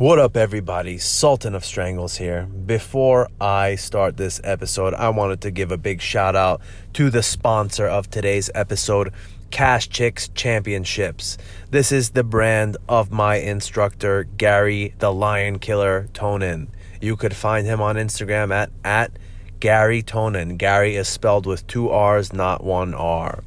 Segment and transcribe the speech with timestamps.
[0.00, 0.96] What up, everybody?
[0.96, 2.46] Sultan of Strangles here.
[2.46, 6.62] Before I start this episode, I wanted to give a big shout out
[6.94, 9.12] to the sponsor of today's episode,
[9.50, 11.36] Cash Chicks Championships.
[11.70, 16.68] This is the brand of my instructor, Garry the Lion Killer Tonon.
[17.02, 19.12] You could find him on Instagram at, at
[19.58, 20.56] Garry Tonon.
[20.56, 23.44] Gary is spelled with two R's, not one R.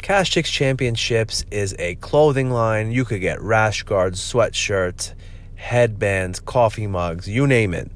[0.00, 2.90] Cash Chicks Championships is a clothing line.
[2.90, 5.12] You could get rash guards, sweatshirts,
[5.60, 7.90] headbands, coffee mugs, you name it.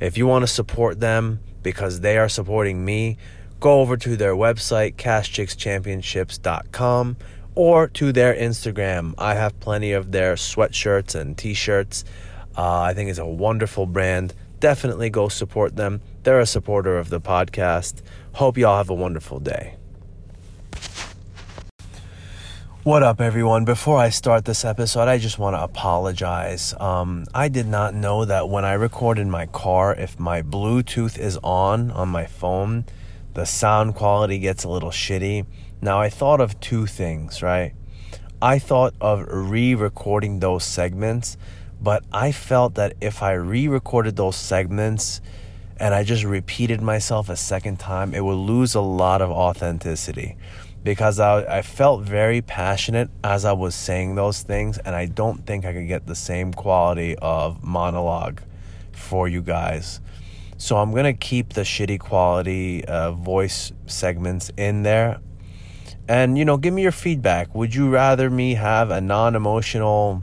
[0.00, 3.16] If you want to support them because they are supporting me,
[3.58, 7.16] go over to their website, cashchickschampionships.com,
[7.54, 9.14] or to their Instagram.
[9.16, 12.04] I have plenty of their sweatshirts and t shirts.
[12.56, 14.34] Uh, I think it's a wonderful brand.
[14.60, 16.00] Definitely go support them.
[16.22, 18.02] They're a supporter of the podcast.
[18.34, 19.76] Hope y'all have a wonderful day.
[22.86, 23.64] What up, everyone?
[23.64, 26.72] Before I start this episode, I just want to apologize.
[26.78, 31.18] Um, I did not know that when I record in my car, if my Bluetooth
[31.18, 32.84] is on on my phone,
[33.34, 35.46] the sound quality gets a little shitty.
[35.82, 37.72] Now, I thought of two things, right?
[38.40, 41.36] I thought of re recording those segments,
[41.80, 45.20] but I felt that if I re recorded those segments
[45.78, 50.36] and I just repeated myself a second time, it would lose a lot of authenticity
[50.86, 55.44] because I, I felt very passionate as I was saying those things, and I don't
[55.44, 58.40] think I could get the same quality of monologue
[58.92, 60.00] for you guys.
[60.58, 65.18] So I'm gonna keep the shitty quality uh, voice segments in there,
[66.06, 67.52] and you know, give me your feedback.
[67.52, 70.22] Would you rather me have a non-emotional,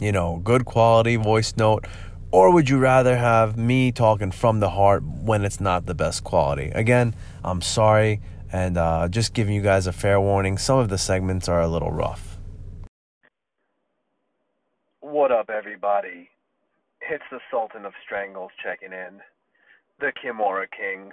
[0.00, 1.86] you know, good quality voice note?
[2.32, 6.24] Or would you rather have me talking from the heart when it's not the best
[6.24, 6.72] quality?
[6.74, 8.20] Again, I'm sorry.
[8.52, 11.68] And uh, just giving you guys a fair warning, some of the segments are a
[11.68, 12.38] little rough.
[15.00, 16.30] What up, everybody?
[17.10, 19.20] It's the Sultan of Strangles checking in.
[20.00, 21.10] The Kimura King,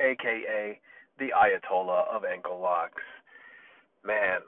[0.00, 0.78] aka
[1.18, 3.02] the Ayatollah of ankle locks.
[4.04, 4.40] Man,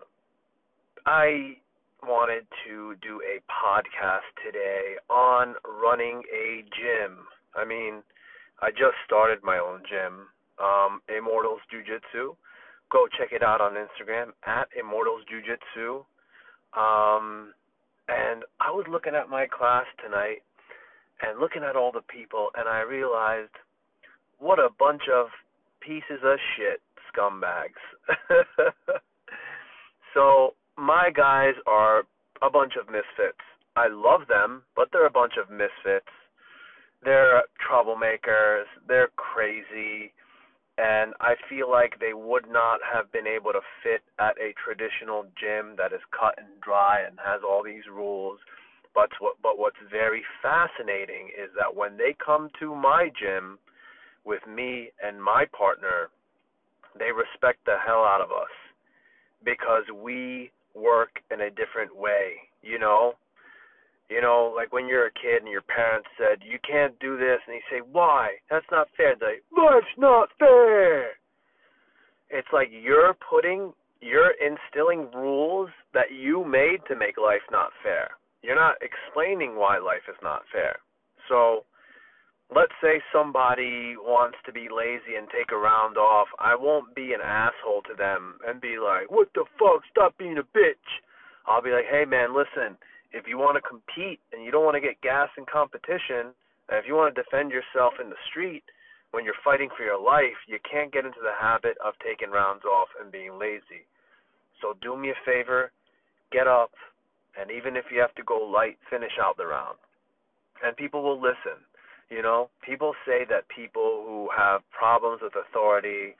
[1.06, 1.56] I
[2.02, 7.18] wanted to do a podcast today on running a gym.
[7.54, 8.02] I mean,
[8.60, 10.28] I just started my own gym
[10.60, 12.34] um, Immortals Jiu Jitsu.
[12.90, 16.04] Go check it out on Instagram at Immortals Jiu Jitsu.
[16.76, 17.52] Um,
[18.08, 20.42] and I was looking at my class tonight
[21.22, 23.52] and looking at all the people, and I realized
[24.38, 25.26] what a bunch of
[25.80, 26.80] pieces of shit
[27.12, 27.82] scumbags.
[30.14, 32.04] so my guys are
[32.42, 33.42] a bunch of misfits.
[33.76, 36.10] I love them, but they're a bunch of misfits.
[37.04, 38.64] They're troublemakers.
[38.86, 40.12] They're crazy
[40.78, 45.24] and I feel like they would not have been able to fit at a traditional
[45.34, 48.38] gym that is cut and dry and has all these rules.
[48.94, 53.58] But what but what's very fascinating is that when they come to my gym
[54.24, 56.10] with me and my partner,
[56.96, 58.54] they respect the hell out of us
[59.44, 63.14] because we work in a different way, you know?
[64.08, 67.40] You know, like when you're a kid and your parents said, you can't do this,
[67.46, 68.40] and you say, why?
[68.50, 69.14] That's not fair.
[69.20, 71.08] They, life's not fair.
[72.30, 78.10] It's like you're putting, you're instilling rules that you made to make life not fair.
[78.42, 80.78] You're not explaining why life is not fair.
[81.28, 81.64] So,
[82.54, 86.28] let's say somebody wants to be lazy and take a round off.
[86.38, 89.82] I won't be an asshole to them and be like, what the fuck?
[89.90, 90.88] Stop being a bitch.
[91.46, 92.78] I'll be like, hey man, listen
[93.12, 96.34] if you want to compete and you don't want to get gas in competition,
[96.68, 98.64] and if you want to defend yourself in the street
[99.10, 102.64] when you're fighting for your life, you can't get into the habit of taking rounds
[102.64, 103.88] off and being lazy.
[104.60, 105.72] So do me a favor,
[106.30, 106.72] get up,
[107.38, 109.78] and even if you have to go light, finish out the round.
[110.62, 111.64] And people will listen.
[112.10, 116.16] You know, people say that people who have problems with authority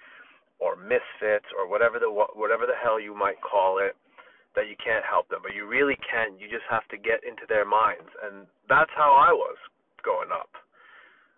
[0.61, 3.97] or misfits or whatever the whatever the hell you might call it
[4.59, 6.35] that you can't help them, but you really can.
[6.35, 9.55] You just have to get into their minds, and that's how I was
[10.03, 10.51] growing up.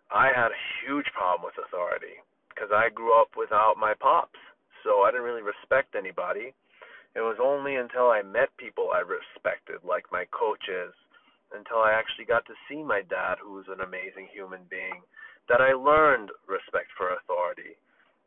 [0.08, 4.40] I had a huge problem with authority because I grew up without my pops,
[4.80, 6.56] so I didn't really respect anybody.
[7.12, 10.96] It was only until I met people I respected, like my coaches,
[11.52, 15.04] until I actually got to see my dad, who was an amazing human being,
[15.52, 17.76] that I learned respect for authority.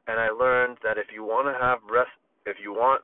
[0.06, 2.14] And I learned that if you want to have rest,
[2.46, 3.02] if you want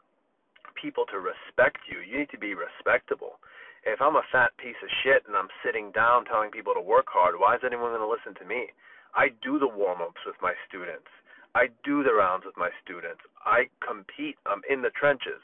[0.80, 2.00] people to respect you.
[2.00, 3.40] You need to be respectable.
[3.84, 7.08] If I'm a fat piece of shit and I'm sitting down telling people to work
[7.08, 8.72] hard, why is anyone going to listen to me?
[9.16, 11.10] I do the warm ups with my students.
[11.56, 13.22] I do the rounds with my students.
[13.44, 14.38] I compete.
[14.46, 15.42] I'm in the trenches.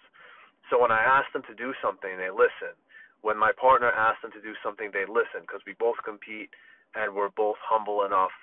[0.70, 2.78] So when I ask them to do something, they listen.
[3.22, 6.54] When my partner asks them to do something, they listen because we both compete
[6.94, 8.34] and we're both humble enough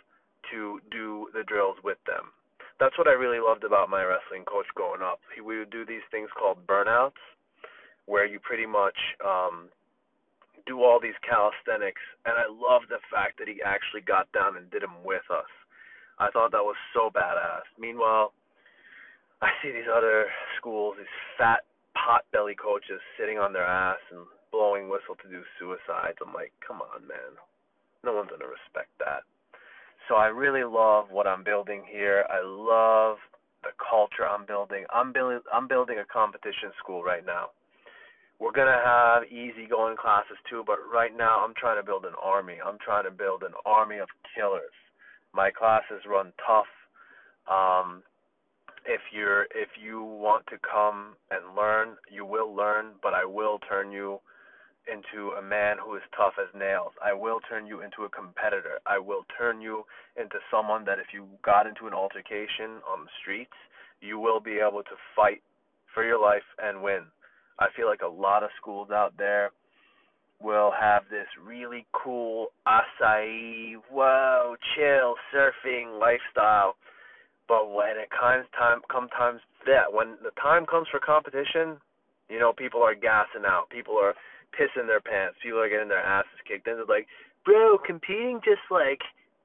[0.51, 2.35] to do the drills with them.
[2.83, 5.23] That's what I really loved about my wrestling coach growing up.
[5.31, 7.23] He, we would do these things called burnouts,
[8.11, 9.71] where you pretty much um,
[10.67, 14.67] do all these calisthenics, and I love the fact that he actually got down and
[14.75, 15.47] did them with us.
[16.19, 17.71] I thought that was so badass.
[17.79, 18.35] Meanwhile,
[19.47, 20.27] I see these other
[20.59, 21.63] schools, these fat
[21.95, 26.19] pot belly coaches sitting on their ass and blowing whistle to do suicides.
[26.19, 27.39] I'm like, come on, man.
[28.03, 29.23] No one's gonna respect that.
[30.09, 32.25] So I really love what I'm building here.
[32.29, 33.19] I love
[33.63, 34.85] the culture I'm building.
[34.93, 37.51] I'm building I'm building a competition school right now.
[38.41, 42.19] We're gonna have easy going classes too, but right now I'm trying to build an
[42.21, 42.57] army.
[42.65, 44.75] I'm trying to build an army of killers.
[45.33, 46.67] My classes run tough.
[47.47, 48.03] Um,
[48.85, 53.61] if you're if you want to come and learn, you will learn, but I will
[53.69, 54.19] turn you
[54.91, 56.93] into a man who is tough as nails.
[57.05, 58.81] I will turn you into a competitor.
[58.87, 59.85] I will turn you
[60.17, 63.57] into someone that if you got into an altercation on the streets,
[64.01, 65.43] you will be able to fight
[65.95, 67.05] for your life and win.
[67.59, 69.51] I feel like a lot of schools out there
[70.41, 76.75] will have this really cool acai, whoa, chill, surfing lifestyle.
[77.47, 81.79] But when it comes time, come times that when the time comes for competition,
[82.29, 83.69] you know, people are gassing out.
[83.71, 84.15] People are
[84.53, 85.39] pissing their pants.
[85.43, 86.67] People are getting their asses kicked.
[86.67, 87.07] Then they're like,
[87.45, 89.01] bro, competing just like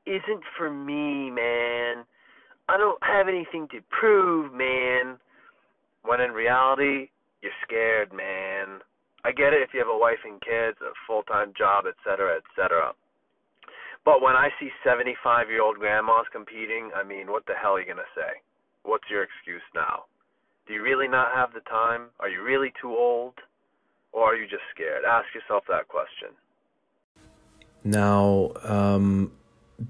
[0.06, 2.06] isn't for me, man.
[2.70, 5.18] I don't have anything to prove, man.
[6.04, 7.10] When in reality,
[7.42, 8.80] you're scared, man.
[9.24, 12.40] I get it if you have a wife and kids, a full time job, etc.,
[12.40, 12.94] etc.
[14.06, 17.80] But when I see 75 year old grandmas competing, I mean, what the hell are
[17.80, 18.40] you going to say?
[18.84, 20.06] What's your excuse now?
[20.68, 22.08] Do you really not have the time?
[22.20, 23.34] Are you really too old?
[24.18, 25.04] Or are you just scared?
[25.06, 26.30] Ask yourself that question.
[27.84, 29.32] Now, um,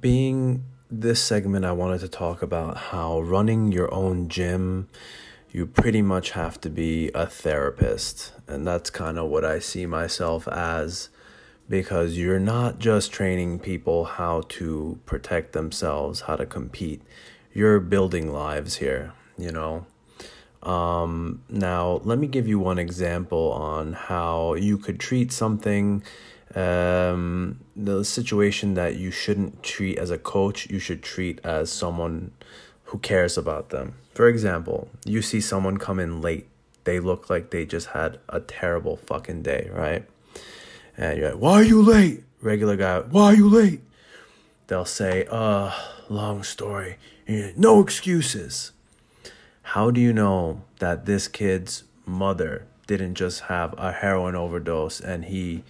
[0.01, 4.89] being this segment, I wanted to talk about how running your own gym,
[5.49, 8.33] you pretty much have to be a therapist.
[8.47, 11.07] And that's kind of what I see myself as
[11.69, 17.01] because you're not just training people how to protect themselves, how to compete.
[17.53, 19.85] You're building lives here, you know?
[20.63, 26.03] Um, now, let me give you one example on how you could treat something,
[26.55, 32.31] um, the situation that you shouldn't treat as a coach, you should treat as someone
[32.85, 33.95] who cares about them.
[34.13, 36.47] For example, you see someone come in late,
[36.85, 40.05] they look like they just had a terrible fucking day, right?
[40.97, 42.23] And you're like, why are you late?
[42.41, 43.81] Regular guy, why are you late?
[44.67, 45.71] They'll say, uh,
[46.09, 46.97] long story.
[47.27, 48.71] No excuses
[49.71, 55.25] how do you know that this kid's mother didn't just have a heroin overdose and
[55.25, 55.61] he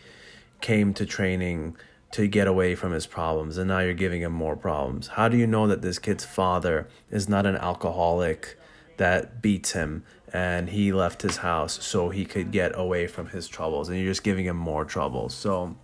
[0.61, 1.75] came to training
[2.11, 5.07] to get away from his problems and now you're giving him more problems?
[5.07, 8.59] How do you know that this kid's father is not an alcoholic
[8.97, 13.47] that beats him and he left his house so he could get away from his
[13.47, 15.33] troubles and you're just giving him more troubles?
[15.33, 15.75] So,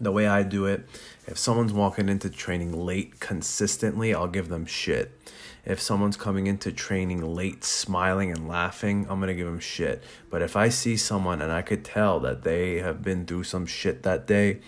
[0.00, 0.88] the way I do it,
[1.28, 5.12] if someone's walking into training late consistently, I'll give them shit
[5.64, 10.02] if someone's coming into training late smiling and laughing, I'm going to give them shit.
[10.30, 13.64] But if I see someone and I could tell that they have been through some
[13.64, 14.60] shit that day,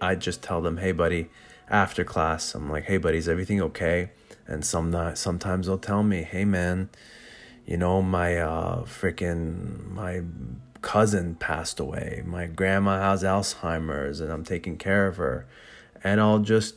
[0.00, 1.30] I just tell them, "Hey buddy,
[1.68, 4.10] after class, I'm like, "Hey buddy, is everything okay?"
[4.46, 6.88] And some not, sometimes they'll tell me, "Hey man,
[7.66, 10.22] you know, my uh freaking my
[10.82, 12.22] cousin passed away.
[12.26, 15.46] My grandma has Alzheimer's and I'm taking care of her."
[16.02, 16.76] And I'll just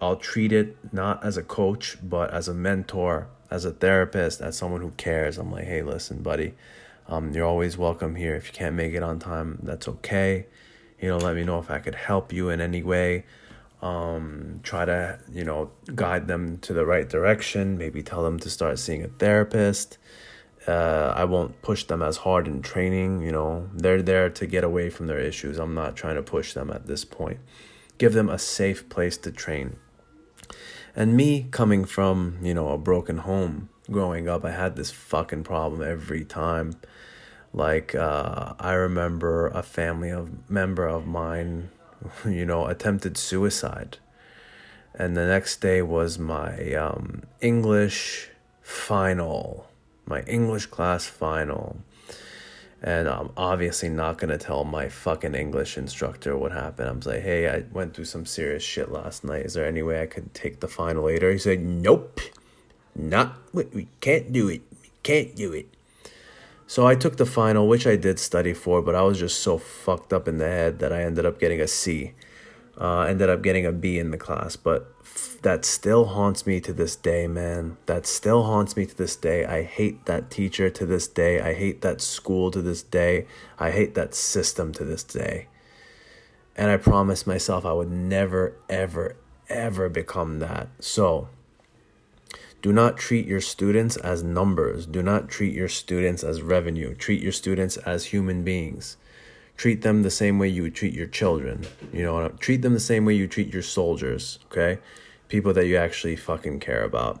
[0.00, 4.56] I'll treat it not as a coach, but as a mentor, as a therapist, as
[4.56, 5.38] someone who cares.
[5.38, 6.54] I'm like, hey, listen, buddy,
[7.08, 8.34] um, you're always welcome here.
[8.34, 10.46] If you can't make it on time, that's okay.
[11.00, 13.24] You know, let me know if I could help you in any way.
[13.82, 17.76] Um, try to, you know, guide them to the right direction.
[17.76, 19.98] Maybe tell them to start seeing a therapist.
[20.66, 23.20] Uh, I won't push them as hard in training.
[23.20, 25.58] You know, they're there to get away from their issues.
[25.58, 27.40] I'm not trying to push them at this point.
[27.98, 29.76] Give them a safe place to train.
[30.96, 35.44] And me coming from, you know, a broken home growing up, I had this fucking
[35.44, 36.76] problem every time.
[37.52, 41.70] Like, uh, I remember a family of member of mine,
[42.24, 43.98] you know, attempted suicide.
[44.94, 48.30] And the next day was my um, English
[48.62, 49.66] final,
[50.06, 51.78] my English class final
[52.84, 56.90] and I'm obviously not gonna tell my fucking English instructor what happened.
[56.90, 59.46] I'm like, hey, I went through some serious shit last night.
[59.46, 61.32] Is there any way I could take the final later?
[61.32, 62.20] He said, nope,
[62.94, 63.38] not.
[63.54, 64.60] We can't do it.
[64.82, 65.66] We can't do it.
[66.66, 69.56] So I took the final, which I did study for, but I was just so
[69.56, 72.12] fucked up in the head that I ended up getting a C.
[72.76, 76.60] Uh, ended up getting a B in the class, but f- that still haunts me
[76.60, 77.76] to this day, man.
[77.86, 79.44] That still haunts me to this day.
[79.44, 81.40] I hate that teacher to this day.
[81.40, 83.26] I hate that school to this day.
[83.58, 85.46] I hate that system to this day.
[86.56, 89.16] And I promised myself I would never, ever,
[89.48, 90.68] ever become that.
[90.80, 91.28] So,
[92.64, 94.86] do not treat your students as numbers.
[94.86, 96.94] Do not treat your students as revenue.
[96.94, 98.96] Treat your students as human beings.
[99.56, 101.64] Treat them the same way you would treat your children.
[101.92, 102.40] You know, what?
[102.40, 104.80] treat them the same way you treat your soldiers, okay?
[105.28, 107.20] People that you actually fucking care about.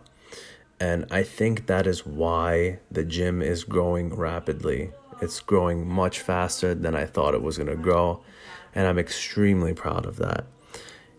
[0.80, 4.90] And I think that is why the gym is growing rapidly.
[5.22, 8.22] It's growing much faster than I thought it was going to grow.
[8.74, 10.44] And I'm extremely proud of that.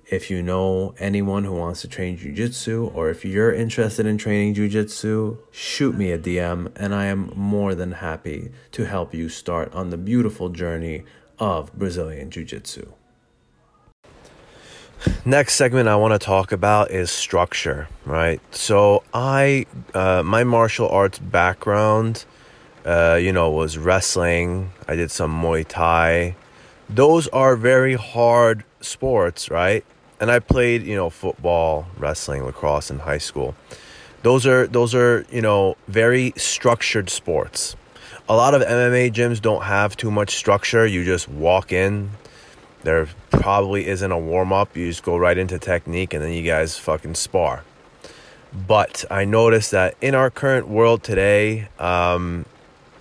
[0.08, 4.54] If you know anyone who wants to train jujitsu, or if you're interested in training
[4.54, 9.74] jujitsu, shoot me a DM, and I am more than happy to help you start
[9.74, 11.06] on the beautiful journey
[11.40, 12.92] of Brazilian Jiu Jitsu.
[15.26, 18.40] Next segment I want to talk about is structure, right?
[18.52, 22.26] So, I, uh, my martial arts background,
[22.86, 24.72] uh, you know, was wrestling.
[24.88, 26.36] I did some Muay Thai.
[26.88, 29.84] Those are very hard sports, right?
[30.20, 33.56] and I played, you know, football, wrestling, lacrosse in high school.
[34.24, 37.76] Those are those are, you know, very structured sports.
[38.28, 40.86] A lot of MMA gyms don't have too much structure.
[40.86, 42.12] You just walk in.
[42.84, 44.76] There probably isn't a warm up.
[44.76, 47.64] You just go right into technique and then you guys fucking spar.
[48.68, 52.46] But I noticed that in our current world today, um,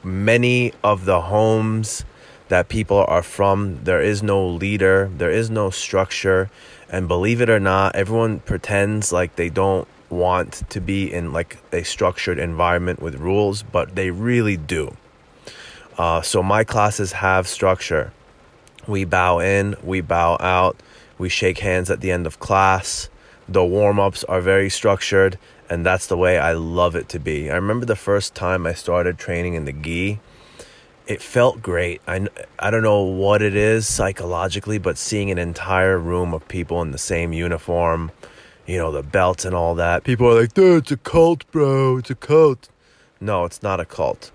[0.02, 2.04] many of the homes
[2.48, 6.50] that people are from, there is no leader, there is no structure
[6.94, 11.58] and believe it or not, everyone pretends like they don't want to be in like
[11.72, 14.96] a structured environment with rules, but they really do.
[15.98, 18.12] Uh, so my classes have structure.
[18.86, 20.76] We bow in, we bow out,
[21.18, 23.08] we shake hands at the end of class.
[23.48, 25.36] The warm ups are very structured,
[25.68, 27.50] and that's the way I love it to be.
[27.50, 30.20] I remember the first time I started training in the gi
[31.06, 32.00] it felt great.
[32.06, 32.26] I,
[32.58, 36.92] I don't know what it is psychologically, but seeing an entire room of people in
[36.92, 38.10] the same uniform,
[38.66, 40.04] you know, the belts and all that.
[40.04, 41.98] People are like, dude, it's a cult, bro.
[41.98, 42.68] It's a cult.
[43.20, 44.30] No, it's not a cult.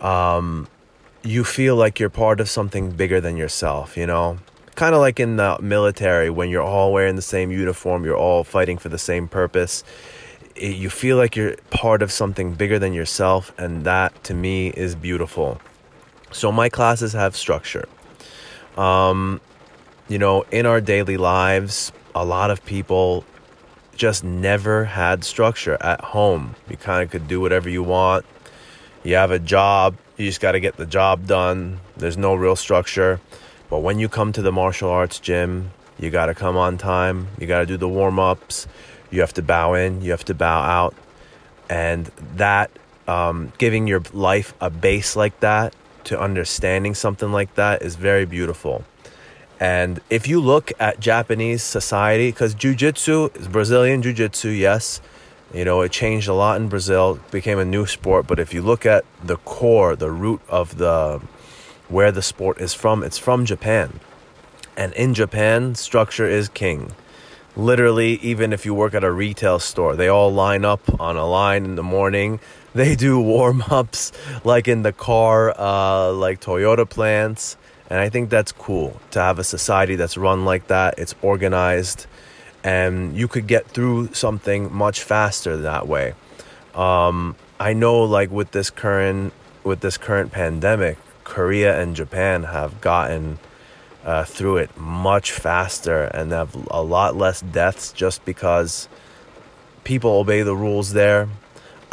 [0.00, 0.66] Um,
[1.22, 4.38] you feel like you're part of something bigger than yourself, you know?
[4.74, 8.42] Kind of like in the military when you're all wearing the same uniform, you're all
[8.42, 9.84] fighting for the same purpose.
[10.56, 14.68] It, you feel like you're part of something bigger than yourself, and that to me
[14.68, 15.60] is beautiful.
[16.34, 17.88] So my classes have structure.
[18.76, 19.40] Um,
[20.08, 23.24] you know, in our daily lives, a lot of people
[23.94, 26.56] just never had structure at home.
[26.68, 28.26] You kind of could do whatever you want.
[29.04, 31.78] You have a job, you just got to get the job done.
[31.96, 33.20] There's no real structure.
[33.70, 37.28] But when you come to the martial arts gym, you got to come on time.
[37.38, 38.66] You got to do the warm ups.
[39.12, 40.96] You have to bow in, you have to bow out.
[41.70, 42.72] And that,
[43.06, 48.24] um, giving your life a base like that to understanding something like that is very
[48.24, 48.84] beautiful.
[49.60, 55.00] And if you look at Japanese society, because jujitsu is Brazilian jujitsu, yes,
[55.52, 58.26] you know, it changed a lot in Brazil, became a new sport.
[58.26, 61.20] But if you look at the core, the root of the
[61.88, 64.00] where the sport is from, it's from Japan.
[64.76, 66.92] And in Japan, structure is king.
[67.56, 71.26] Literally, even if you work at a retail store, they all line up on a
[71.26, 72.40] line in the morning
[72.74, 74.12] they do warm ups
[74.42, 77.56] like in the car, uh, like Toyota plants.
[77.88, 80.98] And I think that's cool to have a society that's run like that.
[80.98, 82.06] It's organized,
[82.64, 86.14] and you could get through something much faster that way.
[86.74, 92.80] Um, I know, like with this current with this current pandemic, Korea and Japan have
[92.80, 93.38] gotten
[94.04, 98.88] uh, through it much faster and have a lot less deaths just because
[99.84, 101.28] people obey the rules there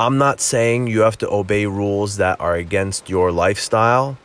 [0.02, 4.18] I'm not saying you have to obey rules that are against your lifestyle,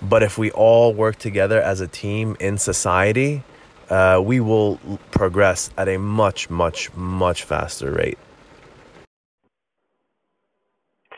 [0.00, 3.42] but if we all work together as a team in society,
[3.90, 4.80] uh, we will
[5.10, 8.16] progress at a much, much, much faster rate.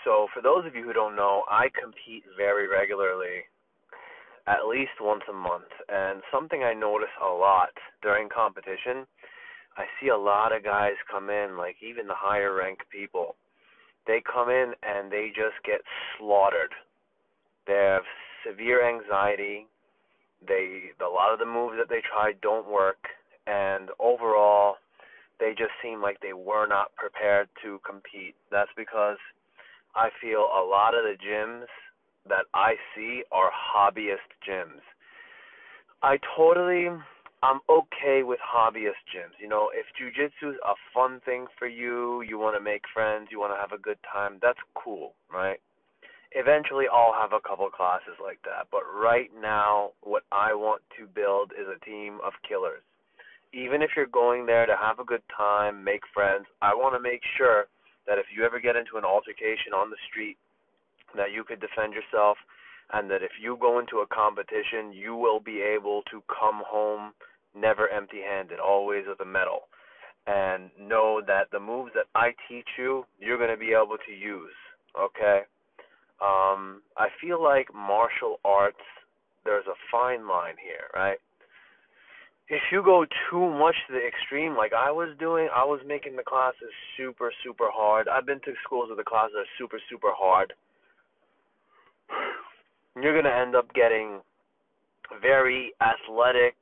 [0.02, 3.46] So, for those of you who don't know, I compete very regularly,
[4.48, 5.70] at least once a month.
[5.88, 7.70] And something I notice a lot
[8.02, 9.06] during competition,
[9.76, 13.36] I see a lot of guys come in, like even the higher ranked people,
[14.10, 15.82] they come in and they just get
[16.18, 16.74] slaughtered.
[17.68, 18.02] They have
[18.44, 19.68] severe anxiety.
[20.46, 22.98] They a lot of the moves that they try don't work,
[23.46, 24.76] and overall,
[25.38, 28.34] they just seem like they were not prepared to compete.
[28.50, 29.18] That's because
[29.94, 31.70] I feel a lot of the gyms
[32.28, 34.82] that I see are hobbyist gyms.
[36.02, 36.88] I totally
[37.42, 39.32] I'm okay with hobbyist gyms.
[39.40, 43.28] You know, if jujitsu is a fun thing for you, you want to make friends,
[43.30, 45.58] you want to have a good time, that's cool, right?
[46.32, 48.68] Eventually, I'll have a couple classes like that.
[48.70, 52.82] But right now, what I want to build is a team of killers.
[53.52, 57.00] Even if you're going there to have a good time, make friends, I want to
[57.00, 57.66] make sure
[58.06, 60.36] that if you ever get into an altercation on the street,
[61.16, 62.36] that you could defend yourself,
[62.92, 67.12] and that if you go into a competition, you will be able to come home
[67.54, 69.68] never empty handed, always with a medal.
[70.26, 74.12] And know that the moves that I teach you, you're going to be able to
[74.12, 74.54] use.
[74.98, 75.40] Okay?
[76.20, 78.84] Um, I feel like martial arts,
[79.44, 81.18] there's a fine line here, right?
[82.48, 86.16] If you go too much to the extreme, like I was doing, I was making
[86.16, 88.08] the classes super, super hard.
[88.08, 90.52] I've been to schools where the classes are super, super hard.
[93.00, 94.20] You're going to end up getting
[95.22, 96.54] very athletic,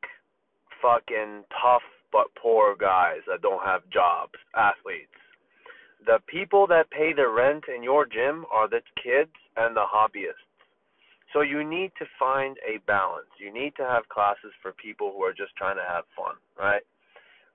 [0.83, 1.83] fucking tough
[2.13, 5.13] but poor guys that don't have jobs, athletes.
[6.07, 10.47] The people that pay the rent in your gym are the kids and the hobbyists.
[11.33, 13.29] So you need to find a balance.
[13.39, 16.83] You need to have classes for people who are just trying to have fun, right?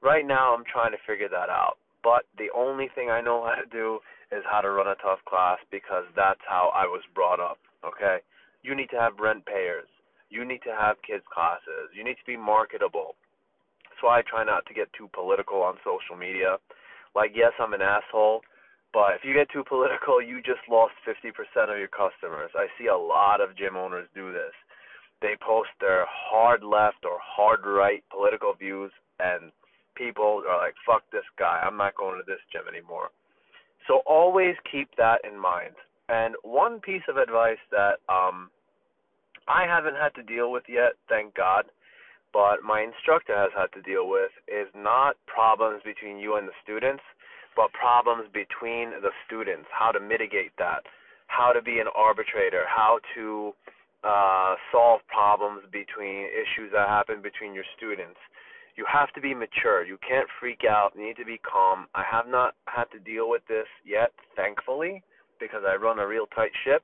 [0.01, 1.77] Right now I'm trying to figure that out.
[2.03, 3.99] But the only thing I know how to do
[4.31, 8.17] is how to run a tough class because that's how I was brought up, okay?
[8.61, 9.87] You need to have rent payers.
[10.33, 11.93] You need to have kids classes.
[11.93, 13.13] You need to be marketable.
[13.85, 16.57] That's why I try not to get too political on social media.
[17.13, 18.41] Like, yes, I'm an asshole,
[18.89, 21.29] but if you get too political, you just lost 50%
[21.69, 22.49] of your customers.
[22.57, 24.57] I see a lot of gym owners do this.
[25.21, 29.53] They post their hard left or hard right political views, and
[29.93, 31.61] people are like, fuck this guy.
[31.61, 33.13] I'm not going to this gym anymore.
[33.87, 35.77] So always keep that in mind.
[36.09, 38.49] And one piece of advice that um,
[39.47, 41.65] I haven't had to deal with yet, thank God,
[42.31, 46.57] but my instructor has had to deal with is not problems between you and the
[46.63, 47.03] students,
[47.55, 50.82] but problems between the students, how to mitigate that,
[51.27, 53.53] how to be an arbitrator, how to
[54.03, 58.17] uh, solve problems between issues that happen between your students.
[58.75, 59.86] You have to be mature.
[59.86, 60.93] You can't freak out.
[60.95, 61.86] You need to be calm.
[61.93, 65.03] I have not had to deal with this yet, thankfully,
[65.39, 66.82] because I run a real tight ship.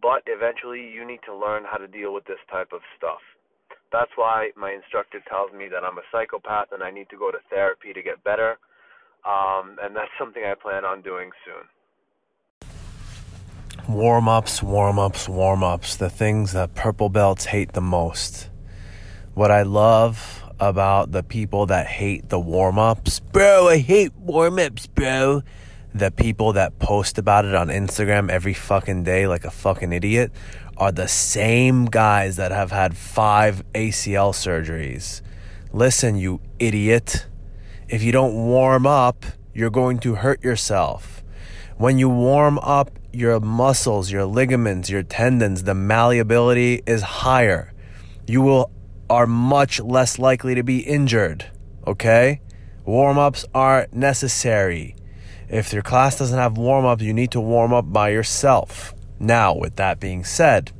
[0.00, 3.20] But eventually, you need to learn how to deal with this type of stuff.
[3.92, 7.30] That's why my instructor tells me that I'm a psychopath and I need to go
[7.30, 8.58] to therapy to get better.
[9.24, 11.68] Um, and that's something I plan on doing soon.
[13.88, 18.48] Warm ups, warm ups, warm ups, the things that purple belts hate the most.
[19.34, 24.58] What I love about the people that hate the warm ups, bro, I hate warm
[24.58, 25.42] ups, bro.
[25.94, 30.32] The people that post about it on Instagram every fucking day like a fucking idiot
[30.78, 35.20] are the same guys that have had five ACL surgeries.
[35.72, 37.26] Listen, you idiot.
[37.88, 41.22] If you don't warm up, you're going to hurt yourself.
[41.76, 47.72] When you warm up your muscles, your ligaments, your tendons, the malleability is higher.
[48.26, 48.70] You will
[49.10, 51.50] are much less likely to be injured,
[51.86, 52.40] okay?
[52.86, 54.96] Warm-ups are necessary.
[55.52, 58.94] If your class doesn't have warm-up, you need to warm up by yourself.
[59.20, 60.72] Now, with that being said,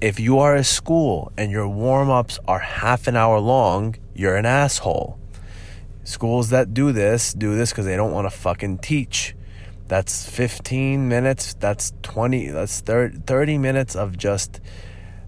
[0.00, 4.34] if you are a school and your warm ups are half an hour long, you're
[4.34, 5.18] an asshole.
[6.04, 9.36] Schools that do this do this because they don't want to fucking teach.
[9.88, 14.58] That's 15 minutes, that's 20, that's 30 minutes of just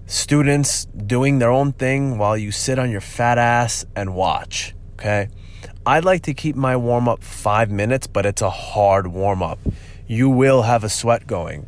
[0.06, 4.74] students doing their own thing while you sit on your fat ass and watch.
[4.94, 5.28] Okay.
[5.86, 9.58] I'd like to keep my warm up five minutes, but it's a hard warm up.
[10.06, 11.66] You will have a sweat going.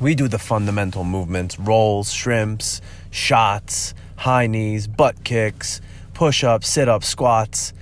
[0.00, 2.80] We do the fundamental movements rolls, shrimps,
[3.10, 5.82] shots, high knees, butt kicks,
[6.14, 7.74] push ups, sit ups, squats.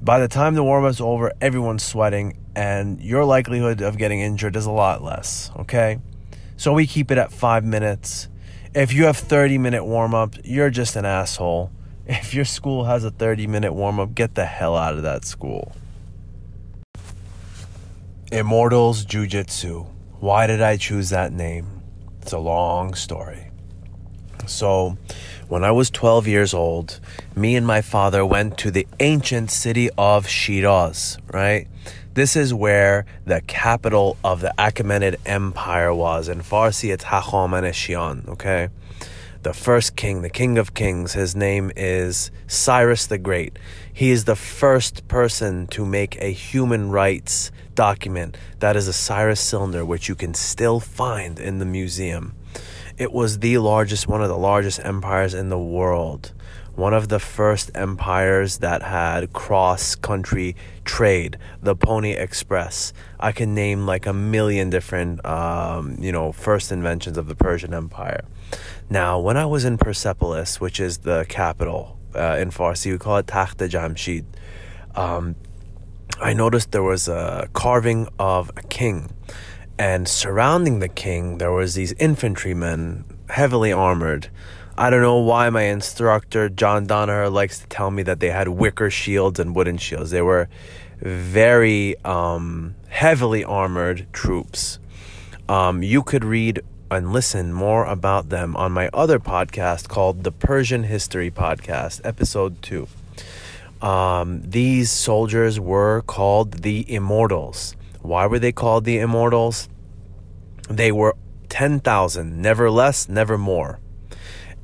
[0.00, 4.54] By the time the warm up's over, everyone's sweating, and your likelihood of getting injured
[4.54, 5.98] is a lot less, okay?
[6.56, 8.28] So we keep it at five minutes.
[8.72, 11.72] If you have 30 minute warm up, you're just an asshole.
[12.06, 15.24] If your school has a 30 minute warm up, get the hell out of that
[15.24, 15.74] school.
[18.30, 19.86] Immortals Jiu Jitsu.
[20.20, 21.82] Why did I choose that name?
[22.22, 23.50] It's a long story.
[24.46, 24.96] So,
[25.48, 27.00] when I was 12 years old,
[27.34, 31.66] me and my father went to the ancient city of Shiraz, right?
[32.14, 36.28] This is where the capital of the Achaemenid Empire was.
[36.28, 38.68] In Farsi, it's Hachamaneshian, okay?
[39.46, 43.60] The first king, the king of kings, his name is Cyrus the Great.
[43.92, 49.40] He is the first person to make a human rights document that is a Cyrus
[49.40, 52.34] cylinder, which you can still find in the museum.
[52.98, 56.32] It was the largest, one of the largest empires in the world.
[56.74, 62.94] One of the first empires that had cross country trade, the Pony Express.
[63.20, 67.74] I can name like a million different, um, you know, first inventions of the Persian
[67.74, 68.24] Empire.
[68.88, 73.18] Now, when I was in Persepolis, which is the capital uh, in Farsi, we call
[73.18, 74.24] it Takht Jamshid.
[74.94, 75.36] Um,
[76.20, 79.10] I noticed there was a carving of a king,
[79.78, 84.28] and surrounding the king there was these infantrymen, heavily armored.
[84.78, 88.48] I don't know why my instructor John Danaher likes to tell me that they had
[88.48, 90.10] wicker shields and wooden shields.
[90.10, 90.48] They were
[91.00, 94.78] very um, heavily armored troops.
[95.48, 96.60] Um, you could read
[96.90, 102.62] and listen more about them on my other podcast called the Persian History Podcast, episode
[102.62, 102.86] two.
[103.82, 107.76] Um, these soldiers were called the Immortals.
[108.06, 109.68] Why were they called the Immortals?
[110.68, 111.16] They were
[111.48, 113.80] 10,000, never less, never more.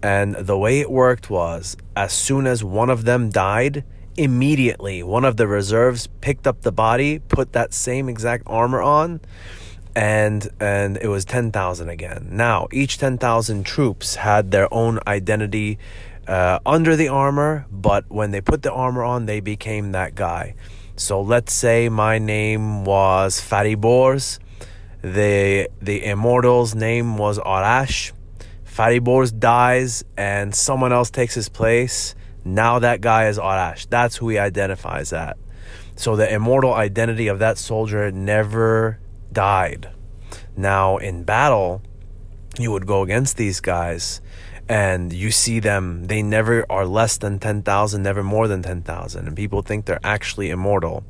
[0.02, 3.84] And the way it worked was as soon as one of them died,
[4.16, 9.20] immediately one of the reserves picked up the body, put that same exact armor on,
[9.94, 12.28] and and it was 10,000 again.
[12.30, 15.78] Now, each 10,000 troops had their own identity
[16.26, 20.54] uh, under the armor, but when they put the armor on, they became that guy.
[21.02, 24.38] So let's say my name was Fariborz.
[25.00, 28.12] The the immortal's name was Arash.
[28.64, 32.14] Fariborz dies and someone else takes his place.
[32.44, 33.88] Now that guy is Arash.
[33.90, 35.36] That's who he identifies at.
[35.96, 39.00] So the immortal identity of that soldier never
[39.32, 39.90] died.
[40.56, 41.82] Now in battle,
[42.60, 44.20] you would go against these guys
[44.68, 49.36] and you see them they never are less than 10,000 never more than 10,000 and
[49.36, 51.04] people think they're actually immortal.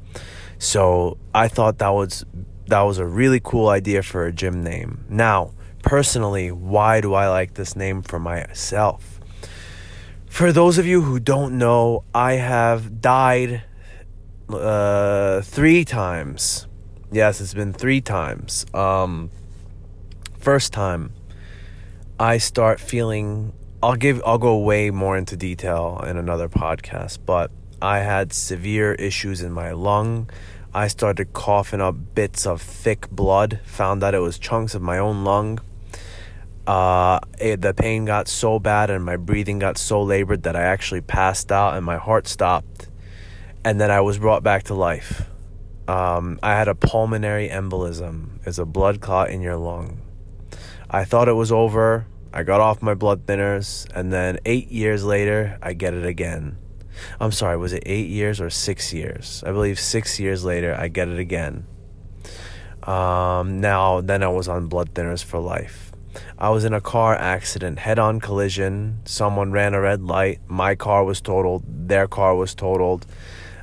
[0.58, 2.24] So i thought that was
[2.66, 5.04] that was a really cool idea for a gym name.
[5.08, 9.20] Now personally why do i like this name for myself?
[10.26, 13.64] For those of you who don't know i have died
[14.48, 16.66] uh, three times.
[17.10, 18.64] Yes it's been three times.
[18.72, 19.30] Um,
[20.38, 21.12] first time
[22.22, 27.50] I start feeling I'll give I'll go way more into detail in another podcast, but
[27.82, 30.30] I had severe issues in my lung.
[30.72, 34.98] I started coughing up bits of thick blood, found that it was chunks of my
[34.98, 35.58] own lung.
[36.64, 40.62] Uh, it, the pain got so bad and my breathing got so labored that I
[40.62, 42.86] actually passed out and my heart stopped.
[43.64, 45.28] And then I was brought back to life.
[45.88, 48.38] Um, I had a pulmonary embolism.
[48.46, 50.01] It's a blood clot in your lung.
[50.94, 52.06] I thought it was over.
[52.34, 56.58] I got off my blood thinners, and then eight years later, I get it again.
[57.18, 59.42] I'm sorry, was it eight years or six years?
[59.46, 61.66] I believe six years later, I get it again.
[62.82, 65.92] Um, now, then I was on blood thinners for life.
[66.38, 69.00] I was in a car accident, head on collision.
[69.06, 70.40] Someone ran a red light.
[70.46, 71.64] My car was totaled.
[71.88, 73.06] Their car was totaled.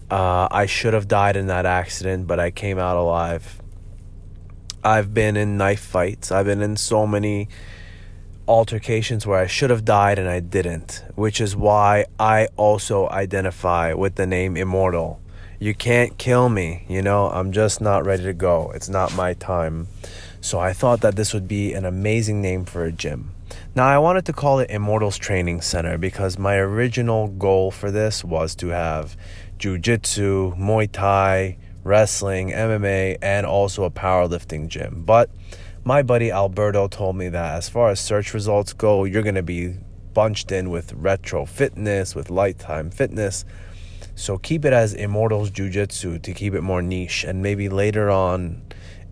[0.09, 3.58] Uh, I should have died in that accident, but I came out alive.
[4.83, 6.31] I've been in knife fights.
[6.31, 7.49] I've been in so many
[8.47, 13.93] altercations where I should have died and I didn't, which is why I also identify
[13.93, 15.21] with the name Immortal.
[15.59, 18.71] You can't kill me, you know, I'm just not ready to go.
[18.73, 19.87] It's not my time.
[20.41, 23.31] So I thought that this would be an amazing name for a gym.
[23.75, 28.23] Now, I wanted to call it Immortals Training Center because my original goal for this
[28.23, 29.17] was to have
[29.59, 35.03] jujitsu, Muay Thai, wrestling, MMA, and also a powerlifting gym.
[35.05, 35.29] But
[35.83, 39.43] my buddy Alberto told me that as far as search results go, you're going to
[39.43, 39.75] be
[40.13, 43.45] bunched in with retro fitness, with lifetime fitness.
[44.15, 47.23] So keep it as Immortals Jiu Jitsu to keep it more niche.
[47.23, 48.61] And maybe later on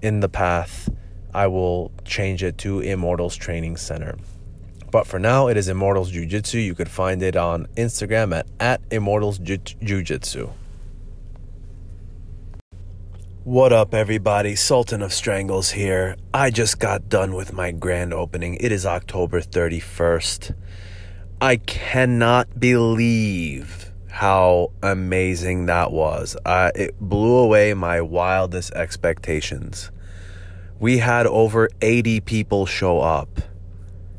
[0.01, 0.89] in the path,
[1.33, 4.17] I will change it to Immortals Training Center.
[4.91, 6.59] But for now, it is Immortals Jiu Jitsu.
[6.59, 10.49] You could find it on Instagram at, at Immortals Jiu Jitsu.
[13.47, 14.57] What up, everybody?
[14.57, 16.17] Sultan of Strangles here.
[16.33, 18.55] I just got done with my grand opening.
[18.59, 20.53] It is October 31st.
[21.39, 26.35] I cannot believe how amazing that was.
[26.43, 29.91] Uh, it blew away my wildest expectations.
[30.77, 33.29] We had over 80 people show up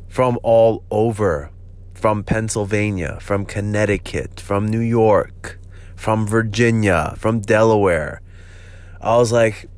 [0.08, 1.50] from all over
[1.92, 5.60] from Pennsylvania, from Connecticut, from New York,
[5.96, 8.22] from Virginia, from Delaware
[9.00, 9.68] I was like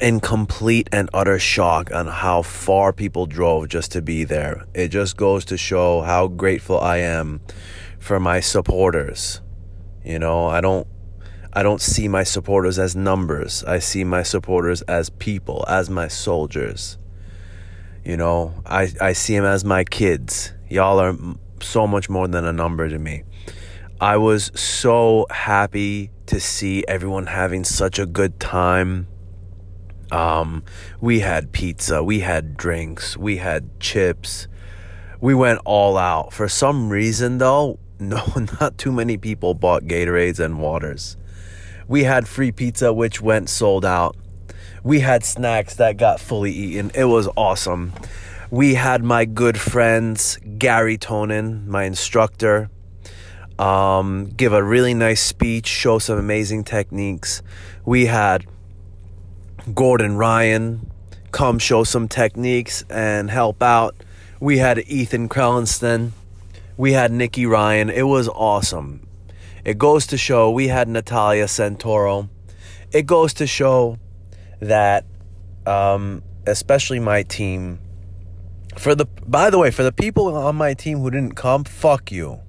[0.00, 4.66] in complete and utter shock on how far people drove just to be there.
[4.74, 7.40] It just goes to show how grateful I am
[7.98, 9.40] for my supporters.
[10.04, 10.86] You know, I don't
[11.52, 13.64] I don't see my supporters as numbers.
[13.64, 16.98] I see my supporters as people, as my soldiers.
[18.04, 20.52] You know, I, I see them as my kids.
[20.68, 21.16] Y'all are
[21.60, 23.24] so much more than a number to me.
[24.00, 29.08] I was so happy to see everyone having such a good time.
[30.12, 30.62] Um,
[31.00, 34.46] we had pizza, we had drinks, we had chips.
[35.22, 36.34] We went all out.
[36.34, 38.22] For some reason, though, no,
[38.60, 41.16] not too many people bought Gatorades and waters.
[41.88, 44.14] We had free pizza, which went sold out.
[44.84, 46.90] We had snacks that got fully eaten.
[46.94, 47.94] It was awesome.
[48.50, 52.70] We had my good friends, Garry Tonon, my instructor,
[53.58, 57.42] um, give a really nice speech, show some amazing techniques.
[57.84, 58.46] We had
[59.74, 60.90] Gordon Ryan
[61.32, 63.94] come show some techniques and help out.
[64.40, 66.12] We had Ethan Crelinsten.
[66.76, 67.90] We had Nicky Ryan.
[67.90, 69.06] It was awesome.
[69.64, 72.28] It goes to show we had Natalia Santoro.
[72.92, 73.98] It goes to show
[74.60, 75.04] that,
[75.66, 77.80] um, especially my team,
[78.76, 82.10] for the by the way, for the people on my team who didn't come, fuck
[82.12, 82.40] you.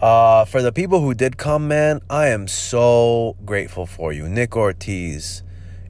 [0.00, 4.28] Uh, for the people who did come, man, I am so grateful for you.
[4.28, 5.42] Nick Ortiz,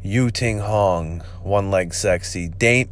[0.03, 2.89] Yu Ting Hong, One Leg Sexy, Dame,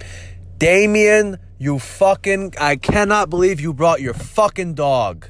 [0.58, 5.28] Damien, you fucking, I cannot believe you brought your fucking dog.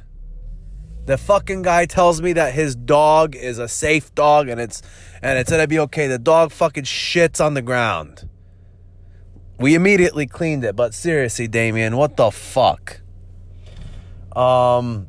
[1.05, 4.83] The fucking guy tells me that his dog is a safe dog and it's
[5.23, 6.09] and it's gonna be okay.
[6.09, 8.29] The dog fucking shits on the ground.
[9.57, 13.03] We immediately cleaned it, but seriously, Damien, what the fuck?
[14.35, 15.07] Um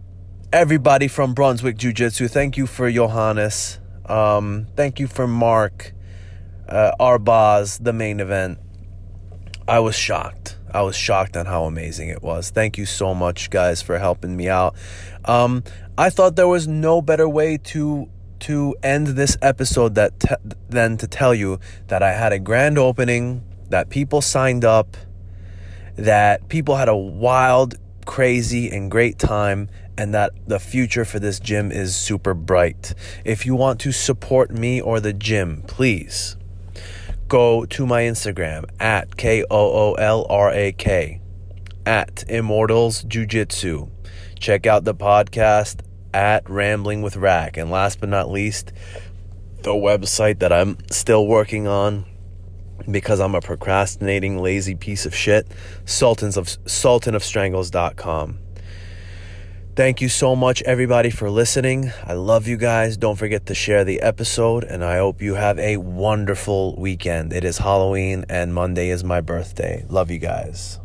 [0.54, 2.28] everybody from Brunswick Jiu Jitsu.
[2.28, 3.80] Thank you for Johannes.
[4.06, 5.94] Um, thank you for Mark,
[6.70, 8.60] uh, Arbaz, the main event.
[9.68, 10.58] I was shocked.
[10.72, 12.50] I was shocked on how amazing it was.
[12.50, 14.76] Thank you so much, guys, for helping me out.
[15.26, 15.64] Um,
[15.98, 20.36] I thought there was no better way to to end this episode that te-
[20.70, 24.96] than to tell you that I had a grand opening, that people signed up,
[25.96, 31.40] that people had a wild, crazy, and great time, and that the future for this
[31.40, 32.94] gym is super bright.
[33.26, 36.38] If you want to support me or the gym, please
[37.28, 41.22] go to my Instagram at K O O L R A K
[41.86, 43.88] at Immortals Jiu Jitsu.
[44.40, 45.82] Check out the podcast
[46.14, 47.58] at Rambling with Rack.
[47.58, 48.72] And last but not least,
[49.64, 52.06] the website that I'm still working on
[52.90, 55.48] because I'm a procrastinating lazy piece of shit,
[55.86, 58.40] sultans of sultanofstrangles.com.
[59.78, 61.92] Thank you so much, everybody, for listening.
[62.04, 62.98] I love you guys.
[62.98, 67.32] Don't forget to share the episode, and I hope you have a wonderful weekend.
[67.32, 69.86] It is Halloween, and Monday is my birthday.
[69.88, 70.80] Love you guys.